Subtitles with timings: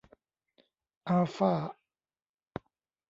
[1.07, 1.53] อัลฟ่า